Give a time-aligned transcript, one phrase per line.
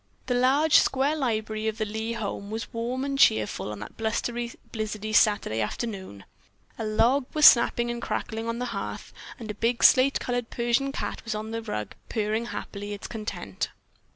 [0.25, 4.51] The large, square library of the Lee home was warm and cheerful on that blustery,
[4.71, 6.25] blizzardy Saturday afternoon.
[6.79, 10.91] A log was snapping and crackling on the hearth and a big slate colored Persian
[10.91, 13.69] cat on the rug was purring loudly its content.